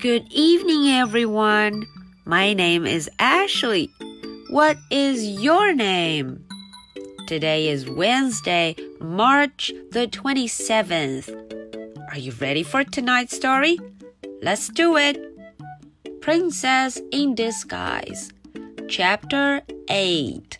[0.00, 1.86] Good evening, everyone.
[2.24, 3.90] My name is Ashley.
[4.50, 6.44] What is your name?
[7.26, 11.28] Today is Wednesday, March the 27th.
[12.12, 13.78] Are you ready for tonight's story?
[14.42, 15.18] Let's do it.
[16.20, 18.30] Princess in Disguise,
[18.88, 20.58] Chapter 8.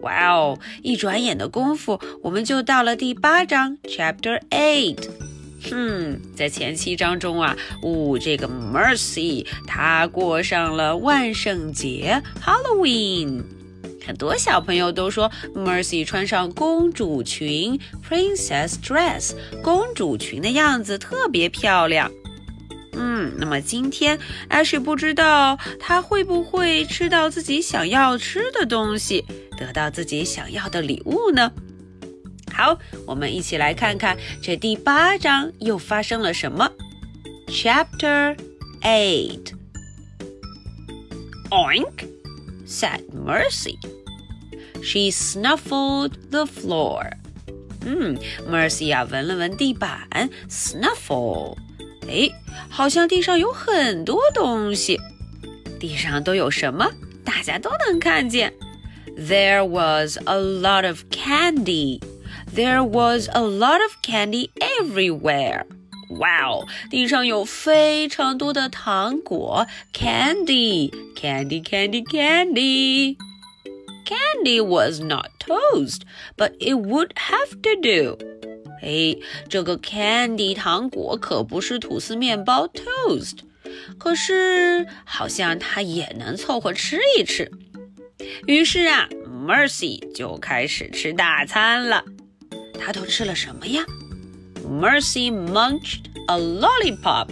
[0.00, 0.58] 哇哦！
[0.82, 5.08] 一转眼的功夫，我们就到了第八章，Chapter Eight。
[5.69, 13.43] 哼，在前七章中啊，呜，这个 Mercy 她过上了万圣节 Halloween。
[14.05, 22.11] 很多小朋友都说 Mercy 穿上公主裙 Princess Dress，公主裙的样子特别漂亮。
[22.93, 24.19] 嗯，那么今天
[24.49, 29.23] Ash 不知道他会不会吃到自己想要吃的东西，
[29.57, 31.51] 得到自己想要的礼物呢？
[32.60, 36.70] 好，我们一起来看看这第八章又发生了什么。
[37.48, 38.36] Chapter
[38.82, 39.52] Eight.
[41.50, 42.08] Oink,
[42.66, 43.76] said Mercy.
[44.82, 47.12] She snuffled the floor.
[47.84, 51.56] 嗯，Mercy 啊，闻了闻地板，snuffle。
[52.08, 52.28] 哎，
[52.68, 55.00] 好像地上有很多东西。
[55.78, 56.90] 地上都有什么？
[57.24, 58.52] 大家都能看见。
[59.16, 62.00] There was a lot of candy.
[62.54, 65.64] There was a lot of candy everywhere.
[66.08, 73.16] Wow，地上有非常多的糖果，candy, candy, candy, candy.
[74.04, 76.02] Candy was not toast,
[76.36, 78.16] but it would have to do.
[78.80, 79.16] 哎，
[79.48, 83.38] 这个 candy 糖果可不是吐司面包 toast，
[83.98, 87.50] 可是好像它也能凑合吃一吃。
[88.46, 92.04] 于是啊，Mercy 就开始吃大餐了。
[92.80, 93.84] 他都吃了什么呀？
[94.68, 97.28] Mercy munched a lollipop.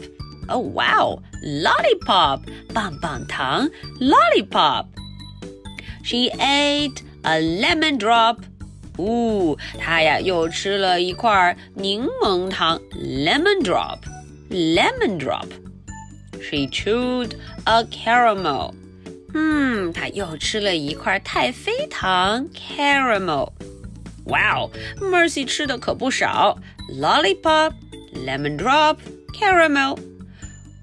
[0.49, 2.43] Oh wow, lollipop,
[2.73, 4.87] 棒棒糖，lollipop.
[6.05, 8.39] She ate a lemon drop.
[8.99, 17.33] 呜，她呀又吃了一块柠檬糖，lemon drop，lemon drop。She chewed
[17.65, 18.75] a caramel。
[19.33, 23.51] 嗯，她又吃了一块太妃糖，caramel。
[24.29, 26.59] Wow, Mercy 吃的可不少，
[26.91, 27.73] lollipop,
[28.15, 28.97] lemon drop,
[29.39, 29.99] caramel。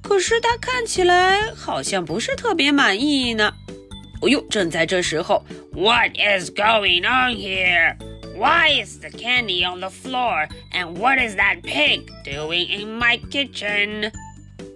[0.02, 3.54] 可是她看起来好像不是特别满意呢。
[4.22, 7.96] 哦呦，正在这时候，What is going on here?
[8.38, 10.48] Why is the candy on the floor?
[10.72, 14.12] And what is that pig doing in my kitchen?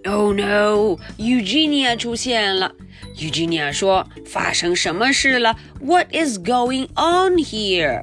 [0.04, 0.98] Oh no!
[1.16, 2.72] Eugenia 出现了。
[3.16, 5.56] Eugenia 说：“发生什么事了？
[5.80, 8.02] What is going on here？”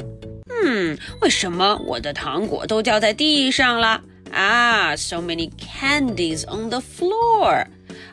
[0.64, 4.02] 嗯，为什么我的糖果都掉在地上了？
[4.32, 7.66] 啊，so many candies on the floor。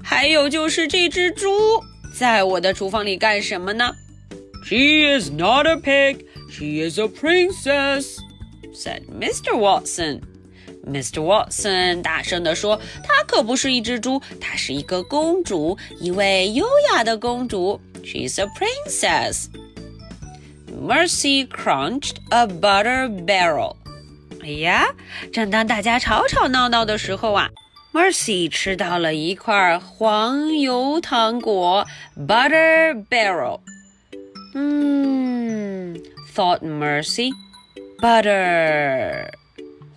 [0.04, 1.50] 还有就是这只猪
[2.14, 3.96] 在我的厨房里干什么呢
[4.64, 6.26] ？She is not a pig.
[6.50, 8.18] She is a princess,"
[8.74, 9.58] said Mr.
[9.58, 10.22] Watson.
[10.86, 11.22] Mr.
[11.22, 17.82] Watson 大声地说：“她可不是一只猪，她是一个公主，一位优雅的公主。
[18.04, 19.48] She's a princess."
[20.86, 23.76] Mercy crunched a butter barrel.
[24.44, 24.86] 哎呀，
[25.34, 27.50] 正当大家吵吵闹闹的时候啊
[27.92, 33.62] ，Mercy 吃到了一块黄油糖果 （butter barrel）。
[34.54, 36.00] 嗯
[36.36, 37.32] ，thought Mercy.
[38.00, 39.30] Butter.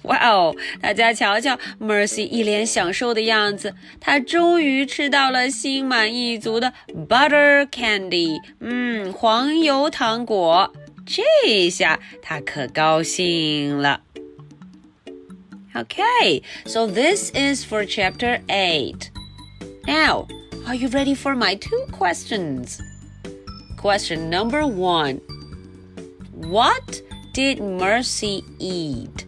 [0.03, 0.55] 哇哦！
[0.81, 6.73] 大家瞧瞧，Mercy 一脸享受的样子，她终于吃到了心满意足的
[7.07, 10.73] butter candy，嗯，黄油糖果。
[11.08, 14.02] 这下她可高兴了。
[15.76, 19.10] Okay, so this is for chapter 8.
[19.88, 20.28] Now,
[20.68, 22.80] are you ready for my two questions?
[23.78, 25.20] Question number one
[26.32, 27.02] What
[27.34, 29.26] did Mercy eat?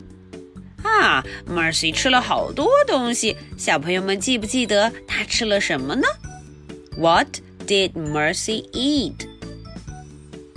[0.83, 6.07] 啊，Mercy 吃了好多东西，小朋友们记不记得她吃了什么呢？
[6.97, 9.27] What did Mercy eat?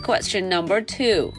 [0.03, 1.33] Question number two.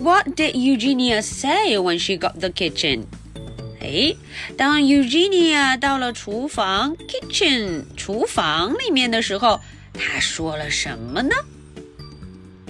[0.00, 3.06] What did Eugenia say when she got the kitchen?
[3.80, 4.16] 哎，
[4.56, 9.60] 当 Eugenia 到了厨房 kitchen 厨房里面的时候，
[9.92, 11.34] 她说了什么呢？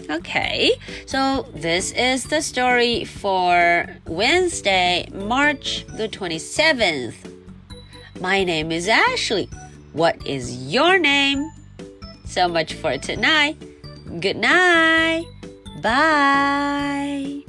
[0.07, 0.73] Okay,
[1.07, 7.15] so this is the story for Wednesday, March the 27th.
[8.21, 9.49] My name is Ashley.
[9.95, 11.51] What is your name?
[12.27, 13.57] So much for tonight.
[14.18, 15.26] Good night.
[15.84, 17.44] Bye.